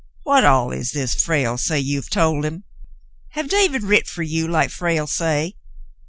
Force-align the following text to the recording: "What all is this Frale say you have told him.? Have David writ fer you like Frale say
"What 0.23 0.43
all 0.43 0.71
is 0.71 0.93
this 0.93 1.13
Frale 1.13 1.59
say 1.59 1.79
you 1.79 1.97
have 1.97 2.09
told 2.09 2.43
him.? 2.43 2.63
Have 3.33 3.49
David 3.49 3.83
writ 3.83 4.07
fer 4.07 4.23
you 4.23 4.47
like 4.47 4.71
Frale 4.71 5.05
say 5.05 5.57